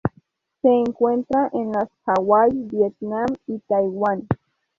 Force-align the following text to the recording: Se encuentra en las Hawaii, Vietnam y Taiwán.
Se 0.63 0.67
encuentra 0.67 1.51
en 1.53 1.73
las 1.73 1.87
Hawaii, 2.07 2.63
Vietnam 2.71 3.27
y 3.45 3.59
Taiwán. 3.59 4.25